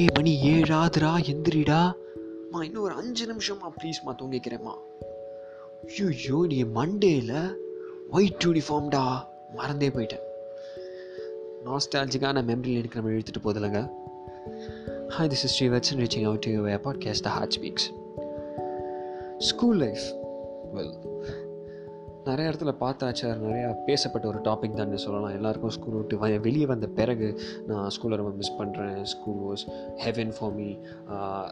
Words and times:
டே 0.00 0.06
மணி 0.14 0.40
ஏழாதுரா 0.42 1.16
எந்திரிடா. 1.22 1.92
மா 2.50 2.64
இன்னும் 2.64 2.82
ஒரு 2.82 2.94
அஞ்சு 2.94 3.32
நிமிஷமா 3.32 3.70
ப்ளீஸ்மா 3.82 4.10
தூங்கிக்கிறேம்மா. 4.18 4.74
ஐயோ 6.00 6.46
நீ 6.46 6.64
மண்டேல 6.64 7.54
ஒயிட் 8.10 8.42
யூனிஃபார்ம்டா 8.44 9.26
மறந்தே 9.54 9.88
போயிட்டேன். 9.88 10.22
நாஸ்டாலஜிக்கான 11.64 12.42
மெமரியில் 12.42 12.78
எனக்கு 12.78 13.00
நம்ம 13.00 13.10
இழுத்துட்டு 13.10 13.44
போதில்லைங்க 13.44 13.90
hi 15.18 15.28
this 15.28 15.30
is 15.30 15.62
Srivatsan 15.62 15.98
reaching 15.98 16.24
out 16.24 16.38
to 16.38 16.50
podcast 16.50 17.20
the 17.20 17.28
heart 17.28 17.56
speaks 17.60 17.88
school 19.38 19.76
life 19.76 20.14
well 20.74 20.94
நிறைய 22.24 22.46
இடத்துல 22.50 22.72
பார்த்தாச்சார் 22.80 23.38
நிறையா 23.44 23.68
பேசப்பட்ட 23.86 24.24
ஒரு 24.28 24.38
டாபிக் 24.46 24.78
தான் 24.78 24.96
சொல்லலாம். 25.04 25.34
எல்லாருக்கும் 25.36 25.72
ஸ்கூல் 25.76 25.94
விட்டு 25.94 26.16
வ 26.22 26.40
வெளியே 26.46 26.66
வந்த 26.66 26.86
பிறகு 26.98 27.28
நான் 27.66 27.90
ஸ்கூலை 27.96 28.16
ரொம்ப 28.20 28.32
மிஸ் 28.40 28.56
பண்ணுறேன் 28.58 28.98
school 29.12 29.40
was 29.46 29.64
heaven 30.04 30.32
for 30.38 30.52
me 30.58 30.68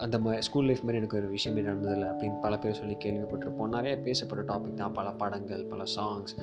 அந்த 0.04 0.18
மாதிரி 0.24 0.42
ஸ்கூல் 0.48 0.66
லைஃப் 0.70 0.82
மாதிரி 0.82 0.98
எனக்கு 1.00 1.18
ஒரு 1.20 1.28
விஷயமே 1.28 1.62
நடந்ததில்லை 1.68 2.08
அப்படின்னு 2.10 2.40
பல 2.40 2.58
பேர் 2.58 2.78
சொல்லி 2.80 2.96
கேள்விப்பட்டிருப்போம். 3.04 3.72
நிறைய 3.76 3.94
பேசப்பட்ட 4.08 4.44
டாபிக் 4.50 4.78
தான். 4.82 4.92
பல 4.92 5.10
படங்கள் 5.22 5.64
பல 5.72 5.82
சாங்ஸ் 5.96 6.34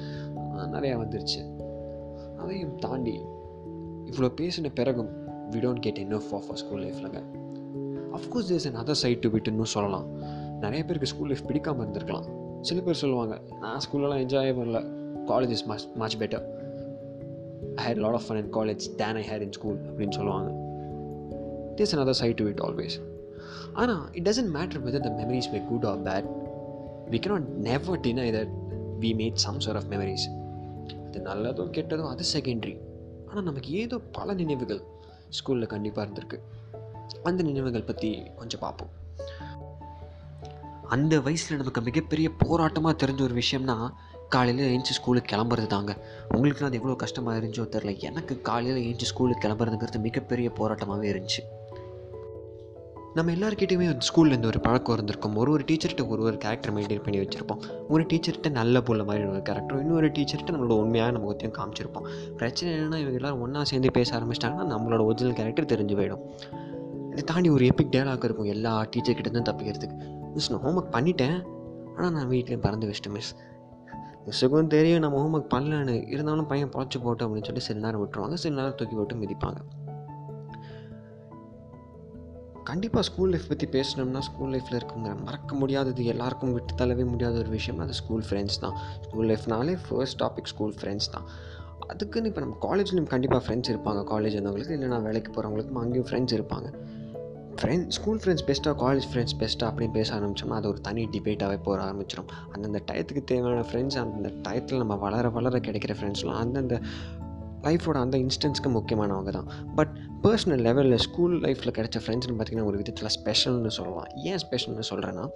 நிறையா 0.75 0.95
வந்துருச்சு. 1.03 1.43
அதையும் 2.37 2.75
தாண்டி 2.85 3.15
இவ்வளோ 4.11 4.31
பேசின 4.41 4.71
பிறகும் 4.73 5.11
we 5.51 5.59
don't 5.65 5.83
get 5.87 6.01
enough 6.05 6.31
of 6.39 6.49
a 6.51 6.55
school 6.63 6.83
லைஃப்லங்க 6.85 7.21
of course 8.17 8.49
there's 8.49 8.67
another 8.83 9.01
side 9.03 9.23
to 9.23 9.29
விட்டுன்னு 9.35 9.73
சொல்லலாம். 9.75 10.07
நிறைய 10.63 10.81
பேருக்கு 10.85 11.11
ஸ்கூல் 11.13 11.31
லைஃப் 11.31 11.47
பிடிக்காமல் 11.47 11.87
இருந்திருக்கலாம். 11.87 12.27
சில 12.65 12.81
பேர் 12.81 13.01
சொல்லுவாங்க 13.01 13.35
நான் 13.61 13.81
ஸ்கூல்லலாம் 13.85 14.21
என்ஜாயே 14.23 14.53
பண்ணல 14.59 14.79
college 15.27 15.53
is 15.55 15.65
much 15.65 15.85
much 15.95 16.15
better 16.17 16.45
I 17.75 17.85
had 17.85 18.01
lot 18.03 18.13
of 18.13 18.25
fun 18.27 18.39
in 18.41 18.53
college 18.53 18.83
than 19.01 19.19
I 19.21 19.23
had 19.29 19.41
in 19.41 19.51
school 19.51 19.77
அப்படின்னு 19.89 20.15
சொல்லுவாங்க. 20.19 20.49
This 21.75 21.93
another 22.03 22.19
side 22.21 22.35
to 22.35 22.45
it 22.45 22.59
always 22.59 22.95
ஆனால் 23.73 24.01
it 24.11 24.27
doesn't 24.29 24.53
matter 24.57 24.83
whether 24.87 25.05
the 25.07 25.11
memories 25.19 25.49
may 25.51 25.61
good 25.69 25.85
or 25.85 26.01
bad 26.01 26.29
we 27.11 27.19
cannot 27.25 27.47
never 27.69 27.99
deny 27.99 28.27
that 28.37 28.53
we 28.99 29.11
made 29.21 29.43
some 29.45 29.59
sort 29.59 29.75
of 29.75 29.89
memories 29.89 30.27
அது 31.07 31.21
நல்லதோ 31.25 31.65
கெட்டதோ 31.77 32.07
அது 32.07 32.23
secondary 32.33 32.75
ஆனால் 33.29 33.43
நமக்கு 33.43 33.71
ஏதோ 33.71 33.97
பல 34.11 34.33
நினைவுகள் 34.33 34.81
ஸ்கூலில் 35.37 35.73
கண்டிப்பாக 35.73 36.05
இருந்திருக்கு. 36.07 36.37
அந்த 37.23 37.43
நினைவுகள் 37.43 37.89
பற்றி 37.89 38.09
கொஞ்சம் 38.35 38.59
பார்ப்போம். 38.59 38.91
அந்த 40.87 41.19
வயசில் 41.19 41.57
நமக்கு 41.57 41.81
மிகப்பெரிய 41.81 42.29
போராட்டமாக 42.45 42.95
தெரிஞ்ச 43.03 43.21
ஒரு 43.21 43.33
விஷயம்னா 43.33 43.89
காலையில் 44.29 44.77
ஏஞ்சி 44.77 44.93
ஸ்கூலுக்கு 44.97 45.35
கிளம்புறது 45.35 45.67
தாங்க 45.67 46.07
உங்களுக்கு 46.35 46.65
அது 46.65 46.75
எவ்வளோ 46.75 46.95
கஷ்டமாக 46.95 47.39
இருந்துச்சோ 47.39 47.65
தெரில 47.65 47.97
எனக்கு 47.97 48.41
காலையில் 48.41 48.83
ஏஞ்சி 48.85 49.01
ஸ்கூலுக்கு 49.01 49.47
கிளம்புறதுங்கிறது 49.47 49.99
மிகப்பெரிய 49.99 50.51
போராட்டமாகவே 50.59 51.11
இருந்துச்சு. 51.13 51.43
நம்ம 53.13 53.31
எல்லாருக்கிட்டையுமே 53.31 53.87
அந்த 53.87 54.05
ஸ்கூல்லேருந்து 54.15 54.45
ஒரு 54.45 54.59
பழக்கம் 54.59 54.93
இருந்திருக்கும். 54.93 55.35
ஒரு 55.35 55.51
ஒரு 55.51 55.63
டீச்சர்கிட்ட 55.67 56.07
ஒரு 56.07 56.21
ஒரு 56.23 56.37
கேரக்டர் 56.37 56.73
மெயின்டைன் 56.75 57.03
பண்ணி 57.03 57.19
வச்சுருப்போம். 57.19 57.61
ஒரு 57.89 58.03
டீச்சர்கிட்ட 58.03 58.49
நல்ல 58.49 58.79
புள்ள 58.79 59.05
மாதிரி 59.05 59.25
ஒரு 59.25 59.37
கேரக்டரும் 59.37 59.79
இன்னொரு 59.79 60.07
டீச்சர்கிட்ட 60.07 60.51
நம்மளோட 60.51 60.71
உண்மையாக 60.71 61.11
நம்ம 61.11 61.33
ஒத்தையும் 61.33 61.55
காமிச்சிருப்போம். 61.59 62.07
பிரச்சனை 62.37 62.73
என்னென்னா 62.73 62.99
இவங்க 62.99 63.11
எல்லோரும் 63.11 63.41
ஒன்றா 63.41 63.63
சேர்ந்து 63.63 63.91
பேச 63.91 64.19
ஆரம்பிச்சிட்டாங்கன்னா 64.19 64.67
நம்மளோட 64.73 65.05
ஒரிஜினல் 65.05 65.33
கேரக்டர் 65.33 65.65
தெரிஞ்சு 65.65 65.97
போயிடும். 65.97 66.25
இதை 67.15 67.23
தாண்டி 67.23 67.49
ஒரு 67.49 67.65
எப்பிக் 67.65 67.91
டேலாக் 67.95 68.25
இருக்கும் 68.27 68.49
எல்லா 68.53 68.71
டீச்சர்கிட்ட 68.93 69.29
தான் 69.35 69.45
தப்பிக்கிறதுக்கு. 69.49 69.97
மிஸ் 70.33 70.49
நான் 70.51 70.63
ஹோம்ஒர்க் 70.63 70.95
பண்ணிட்டேன். 70.95 71.37
ஆனால் 71.95 72.11
நான் 72.15 72.29
வீட்லேயும் 72.31 72.63
பறந்து 72.65 72.87
வச்சிட்டேன் 72.87 73.13
மிஸ் 73.17 73.29
மிஸ்ஸுக்கும் 74.25 74.67
தெரியும் 74.73 75.03
நம்ம 75.03 75.19
ஹோம்ஒர்க் 75.23 75.53
பண்ணலன்னு. 75.53 75.95
இருந்தாலும் 76.13 76.47
பையன் 76.47 76.71
பொழைச்சி 76.75 76.99
போட்டோம் 77.05 77.25
அப்படின்னு 77.27 77.47
சொல்லி 77.49 77.63
சில 77.67 77.79
நேரம் 77.85 78.01
விட்டுருவாங்க 78.01 78.37
சில 78.43 78.55
நேரம் 78.59 78.77
தூக்கி 78.79 78.95
போட்டு 78.95 79.15
மிதிப்பாங்க. 79.15 79.59
கண்டிப்பாக 82.63 83.03
ஸ்கூல் 83.09 83.31
லைஃப் 83.33 83.47
பற்றி 83.49 83.67
பேசணும்னா 83.75 84.21
ஸ்கூல் 84.29 84.51
லைஃப்பில் 84.53 84.77
இருக்குங்கிற 84.79 85.13
மறக்க 85.23 85.55
முடியாதது 85.55 86.05
எல்லாருக்கும் 86.05 86.53
விட்டு 86.53 86.75
தள்ளவே 86.81 87.05
முடியாத 87.11 87.37
ஒரு 87.37 87.49
விஷயம் 87.49 87.81
அது 87.85 87.93
ஸ்கூல் 87.93 88.25
ஃப்ரெண்ட்ஸ் 88.29 88.59
தான். 88.59 88.75
ஸ்கூல் 89.01 89.29
லைஃப்னாலே 89.31 89.77
ஃபர்ஸ்ட் 89.87 90.19
டாபிக் 90.21 90.51
ஸ்கூல் 90.53 90.75
ஃப்ரெண்ட்ஸ் 90.81 91.11
தான். 91.11 91.27
அதுக்குன்னு 91.87 92.27
இப்போ 92.27 92.41
நம்ம 92.41 92.57
காலேஜ்லேயும் 92.67 93.09
கண்டிப்பாக 93.15 93.41
ஃப்ரெண்ட்ஸ் 93.45 93.71
இருப்பாங்க. 93.73 94.03
காலேஜ் 94.13 94.37
வந்தவங்களுக்கு 94.39 94.77
இல்லை 94.77 94.87
நான் 94.87 95.03
வேலைக்கு 95.03 95.31
போகிறவங்களுக்கும் 95.31 95.81
அங்கேயும் 95.83 96.07
ஃப்ரெண்ட்ஸ் 96.11 96.37
இருப்பாங்க. 96.37 96.69
ஃப்ரெண்ட் 97.61 97.89
ஸ்கூல் 97.89 98.19
ஃப்ரெண்ட்ஸ் 98.19 98.45
பெஸ்ட்டாக 98.47 98.75
காலேஜ் 98.83 99.05
ஃப்ரெண்ட்ஸ் 99.11 99.35
பெஸ்ட்டாக 99.39 99.67
அப்படின்னு 99.71 99.91
பேச 99.91 100.19
ஆரம்பித்தோம்னா 100.19 100.55
அது 100.55 100.67
ஒரு 100.67 100.81
தனி 100.81 101.05
டிபேட்டாகவே 101.05 101.57
போக 101.63 101.83
ஆரம்பிச்சிடும் 101.83 102.29
அந்தந்த 102.51 102.81
டயத்துக்கு 102.91 103.23
தேவையான 103.23 103.65
ஃப்ரெண்ட்ஸ் 103.71 103.97
அந்தந்த 103.97 104.31
டயத்தில் 104.49 104.77
நம்ம 104.77 104.95
வளர 104.95 105.29
வளர 105.29 105.57
கிடைக்கிற 105.57 105.95
ஃப்ரெண்ட்ஸ்லாம் 105.99 106.39
அந்தந்த 106.39 106.81
லைஃபோட 107.63 107.93
அந்த 107.93 108.17
இன்ஸ்டன்ஸ்க்கு 108.17 108.69
முக்கியமானவங்க 108.69 109.29
தான். 109.29 109.47
பட் 109.75 109.89
பர்சனல் 110.23 110.63
லெவலில் 110.67 110.95
ஸ்கூல் 110.95 111.41
லைஃப்பில் 111.41 111.75
கிடைச்ச 111.77 111.99
ஃப்ரெண்ட்ஸ்னு 112.05 112.35
பார்த்திங்கன்னா 112.37 112.63
ஒரு 112.63 112.77
விதத்தில் 112.77 113.07
ஸ்பெஷல்னு 113.07 113.67
சொல்லலாம். 113.67 114.07
ஏன் 114.15 114.37
ஸ்பெஷல்னு 114.37 114.85
சொல்கிறேன்னா 114.89 115.27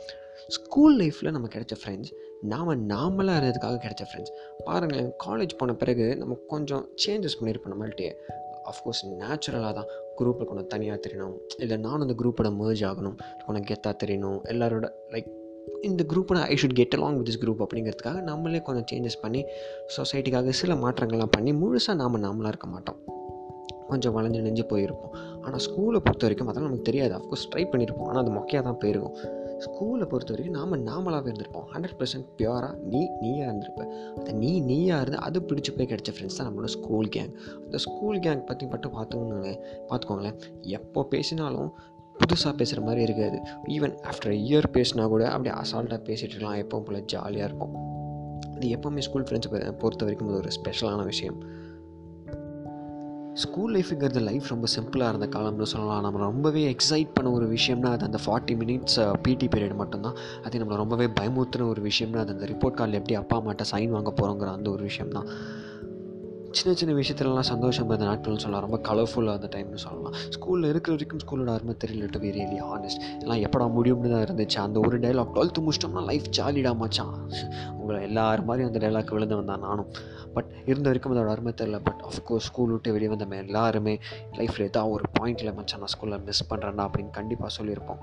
ஸ்கூல் 0.47 0.99
லைஃப்பில் 0.99 1.31
நம்ம 1.31 1.47
கிடைச்ச 1.47 1.75
ஃப்ரெண்ட்ஸ் 1.83 2.11
நாம் 2.41 2.89
நாமளாக 2.89 3.39
இருக்கிறதுக்காக 3.39 3.79
கிடைச்ச 3.85 4.05
ஃப்ரெண்ட்ஸ் 4.11 4.33
பாருங்களேன் 4.65 5.11
காலேஜ் 5.25 5.55
போன 5.57 5.73
பிறகு 5.73 6.17
நம்ம 6.17 6.37
கொஞ்சம் 6.47 6.85
சேஞ்சஸ் 7.07 7.37
பண்ணியிருப்போம் 7.39 7.73
நம்மள்ட்டே 7.73 8.15
அஃப்கோர்ஸ் 8.63 9.07
நேச்சுரலாக 9.19 9.73
தான். 9.73 9.85
குரூப்பில் 10.17 10.45
கொஞ்சம் 10.45 10.67
தனியாக 10.67 11.01
தெரியணும் 11.07 11.37
இல்லை 11.57 11.77
நானும் 11.77 12.07
அந்த 12.07 12.15
குரூப்போட 12.23 12.55
மேர்ஜ் 12.55 12.83
ஆகணும். 12.83 13.17
கொஞ்சம் 13.45 13.65
கெத்தாக 13.69 13.95
தெரியணும் 14.05 14.39
எல்லாரோட 14.43 14.91
லைக் 15.09 15.37
இந்த 15.81 16.05
குரூப்பை 16.09 16.41
I 16.41 16.57
should 16.61 16.73
get 16.73 16.93
along 16.97 17.17
with 17.17 17.29
this 17.29 17.45
group 17.45 17.65
அப்படிங்கிறதுக்காக 17.65 18.21
நம்மளே 18.21 18.61
கொஞ்சம் 18.61 18.85
சேஞ்சஸ் 18.91 19.21
பண்ணி 19.21 19.45
சொசைட்டிக்காக 19.97 20.49
சில 20.49 20.73
மாற்றங்கள்லாம் 20.73 21.31
பண்ணி 21.31 21.51
முழுசாக 21.51 21.95
நாம் 21.95 22.23
நாமளாக 22.23 22.47
இருக்க 22.47 22.67
மாட்டோம். 22.67 22.95
கொஞ்சம் 23.87 24.17
வளைஞ்சு 24.17 24.41
நெஞ்சு 24.41 24.63
போயிருப்போம். 24.63 25.13
ஆனால் 25.41 25.59
ஸ்கூலை 25.59 25.99
பொறுத்த 25.99 26.27
வரைக்கும் 26.27 26.47
அதெல்லாம் 26.47 26.71
நமக்கு 26.71 26.81
தெரியாது. 26.81 27.13
அஃப்கோர்ஸ் 27.15 27.55
ட்ரை 27.55 27.59
பண்ணியிருப்போம் 27.59 28.03
ஆனால் 28.03 28.25
அது 28.25 28.31
மொக்கையாக 28.31 28.61
தான் 28.61 28.77
போயிருக்கும். 28.77 29.15
ஸ்கூலை 29.65 30.05
பொறுத்த 30.11 30.33
வரைக்கும் 30.33 30.57
நாம் 30.57 30.73
நாமளாகவே 30.89 31.29
இருந்திருப்போம். 31.31 31.67
ஹண்ட்ரட் 31.73 31.97
பர்சன்ட் 31.99 32.27
பியூராக 32.37 32.73
நீ 32.91 33.09
நீயாக 33.21 33.51
இருந்திருப்ப. 33.51 33.83
அந்த 34.17 34.31
நீ 34.31 34.59
நீயாக 34.59 35.01
இருந்து 35.01 35.19
அது 35.19 35.39
பிடிச்சி 35.39 35.71
போய் 35.77 35.89
கிடச்ச 35.91 36.13
ஃப்ரெண்ட்ஸ் 36.15 36.37
தான் 36.37 36.47
நம்மளோட 36.47 36.65
ஸ்கூல் 36.65 37.07
கேங் 37.15 37.31
அந்த 37.65 37.77
ஸ்கூல் 37.77 38.19
கேங் 38.19 38.45
பற்றி 38.45 38.67
மட்டும் 38.67 38.95
பார்த்தோம்னு 38.97 39.53
பார்த்துக்கோங்களேன் 39.89 40.39
எப்போ 40.61 41.03
பேசினாலும் 41.03 41.71
புதுசாக 42.19 42.53
பேசுகிற 42.55 42.81
மாதிரி 42.81 43.01
இருக்காது. 43.01 43.37
ஈவன் 43.67 43.93
ஆஃப்டர் 44.09 44.33
இயர் 44.47 44.65
பேசினா 44.73 45.07
கூட 45.07 45.29
அப்படியே 45.29 45.55
அசால்ட்டாக 45.61 46.01
பேசிகிட்டு 46.09 46.35
இருக்கலாம். 46.35 46.55
எப்பவும் 46.55 46.87
போல் 46.87 47.05
ஜாலியாக 47.05 47.45
இருப்போம். 47.45 47.75
அது 48.55 48.67
எப்போவுமே 48.67 48.99
ஸ்கூல் 48.99 49.23
ஃப்ரெண்ட்ஸ் 49.23 49.77
பொறுத்த 49.77 50.05
வரைக்கும் 50.05 50.29
அது 50.29 50.37
ஒரு 50.37 50.49
ஸ்பெஷலான 50.57 51.03
விஷயம். 51.03 51.67
ஸ்கூல் 53.33 53.75
லைஃபுங்கிறது 53.75 54.21
லைஃப் 54.21 54.43
ரொம்ப 54.47 54.67
சிம்பிளாக 54.75 55.07
இருந்த 55.07 55.39
காலம்னு 55.39 55.61
சொல்லலாம். 55.61 56.01
நம்ம 56.01 56.19
ரொம்பவே 56.19 56.75
எக்ஸைட் 56.75 57.07
பண்ண 57.13 57.31
ஒரு 57.31 57.45
விஷயம்னா 57.49 57.85
அது 57.85 58.05
அந்த 58.05 58.19
ஃபார்ட்டி 58.25 58.55
மினிட்ஸ் 58.55 59.15
பிடி 59.21 59.47
பீரியட் 59.47 59.75
மட்டும்தான். 59.75 60.15
அது 60.43 60.59
நம்மளை 60.59 60.75
ரொம்பவே 60.75 61.05
பயமுறுத்துன 61.05 61.67
ஒரு 61.67 61.81
விஷயம்னா 61.81 62.15
அது 62.15 62.33
அந்த 62.33 62.45
ரிப்போர்ட் 62.45 62.77
கார்டில் 62.79 62.99
எப்படி 62.99 63.15
அப்பா 63.15 63.41
அம்மாட்ட 63.41 63.65
சைன் 63.71 63.89
வாங்க 63.89 64.13
போகிறோங்கிற 64.21 64.45
அந்த 64.45 64.69
ஒரு 64.69 64.83
விஷயம் 64.83 65.09
தான் 65.09 65.29
சின்ன 66.51 66.77
சின்ன 66.77 66.93
விஷயத்துலலாம் 66.95 67.49
சந்தோஷம் 67.49 67.89
இருந்த 67.89 68.05
நாட்கள்னு 68.05 68.37
சொல்லலாம். 68.37 68.69
ரொம்ப 68.69 68.93
கலர்ஃபுல்லாக 68.93 69.41
அந்த 69.41 69.47
டைம்னு 69.57 69.75
சொல்லலாம். 69.75 70.13
ஸ்கூலில் 70.13 70.69
இருக்கிற 70.69 70.97
வரைக்கும் 70.97 71.19
ஸ்கூலோட 71.25 71.53
அருமை 71.53 71.75
தெரியல 71.85 72.09
டு 72.09 72.19
பி 72.19 72.29
ரியலி 72.29 72.57
ஹானஸ்ட் 72.69 73.19
எல்லாம் 73.19 73.37
எப்படா 73.37 73.65
முடியும்னு 73.77 74.11
தான் 74.11 74.23
இருந்துச்சு. 74.23 74.59
அந்த 74.67 74.79
ஒரு 74.79 74.99
டைலாக் 74.99 75.31
டுவெல்த்து 75.33 75.67
முடிச்சிட்டோம்னா 75.67 76.05
லைஃப் 76.05 76.23
ஜாலிடா 76.37 76.75
மச்சான். 76.75 77.31
உங்களை 77.79 78.01
எல்லாரும் 78.01 78.45
மாதிரியும் 78.45 78.73
அந்த 78.73 78.87
டைலாக் 78.87 79.11
விழுந்து 79.11 79.35
வந்தான் 79.35 79.59
நானும். 79.59 79.91
பட் 80.33 80.45
இருந்த 80.65 80.89
வரைக்கும் 80.89 81.15
அதோட 81.15 81.29
அருமை 81.29 81.53
தெரியல. 81.61 81.79
பட் 81.83 82.03
அஃப்கோர்ஸ் 82.09 82.47
ஸ்கூல் 82.49 82.71
விட்டு 82.71 82.91
வெளியே 82.91 83.15
வந்த 83.15 83.35
எல்லாருமே 83.35 83.99
லைஃப்பில் 84.31 84.61
ஏதாவது 84.61 84.93
ஒரு 84.93 85.03
பாயிண்டில் 85.19 85.55
மச்சான் 85.55 85.79
நான் 85.79 85.93
ஸ்கூலில் 85.99 86.25
மிஸ் 86.25 86.53
பண்ணுறேன்னா 86.53 86.89
அப்படின்னு 86.89 87.09
கண்டிப்பாக 87.09 87.63
சொல்லியிருப்போம். 87.63 88.01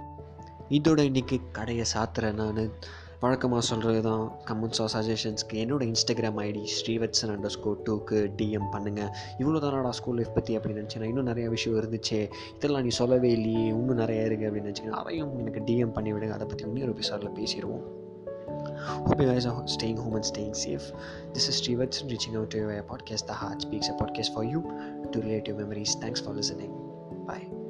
இதோட 0.70 1.00
இன்றைக்கி 1.08 1.40
கடையை 1.52 1.84
சாத்துறேன் 1.94 2.34
நான். 2.34 2.70
வழக்கமாக 3.20 3.62
சொல்கிறது 3.68 4.00
தான் 4.02 4.24
கமெண்ட்ஸ் 4.48 4.80
ஆர் 4.84 4.90
சஜஷன்ஸ்க்கு 4.94 5.60
என்னோடய 5.62 5.90
Instagram 5.92 6.40
ID 6.42 6.62
Srivatsan 6.78 7.32
under 7.34 7.54
score 7.56 7.82
டூக்கு 7.86 8.18
டிஎம் 8.36 8.68
பண்ணுங்கள் 8.74 9.10
இவ்வளோ 9.38 9.60
தானடா 9.64 9.92
ஸ்கூல் 9.98 10.16
லைஃப் 10.16 10.34
பற்றி 10.34 10.56
அப்படின்னு 10.58 10.82
நினச்சேன் 10.82 11.08
இன்னும் 11.08 11.24
நிறைய 11.24 11.48
விஷயம் 11.48 11.78
இருந்துச்சு 11.80 12.18
இதெல்லாம் 12.56 12.82
நீ 12.82 12.88
சொல்லவே 12.88 13.30
இல்லையே 13.30 13.66
இன்னும் 13.72 14.02
நிறைய 14.04 14.26
இருக்குது 14.28 14.48
அப்படின்னு 14.48 14.70
நினச்சிங்கன்னா 14.70 15.02
அதையும் 15.04 15.38
எனக்கு 15.38 15.62
டிஎம் 15.64 15.94
பண்ணி 15.98 16.12
விடுங்க 16.12 16.34
அதை 16.34 16.48
பற்றி 16.48 16.66
இன்னொரு 16.68 16.94
எபிசோடில் 16.96 17.36
பேசிடுவோம் 17.40 17.86
Hope 19.06 19.20
you 19.20 19.26
guys 19.26 19.46
are 19.46 19.66
staying 19.66 19.96
home 19.96 20.14
and 20.14 20.24
staying 20.24 20.54
safe. 20.54 20.92
This 21.34 21.48
is 21.48 21.60
Srivatsan 21.60 22.10
reaching 22.10 22.36
out 22.36 22.50
to 22.50 22.58
you 22.58 22.66
via 22.66 22.82
podcast 22.84 23.26
The 23.26 23.32
Heart 23.32 23.62
Speaks, 23.62 23.88
a 23.88 23.92
podcast 23.92 24.34
for 24.34 24.44
you 24.44 24.62
to 25.12 25.20
relate 25.20 25.48
your 25.48 25.56
memories. 25.56 25.94
Thanks 25.96 26.20
for 26.20 26.30
listening. 26.32 26.72
Bye. 27.26 27.65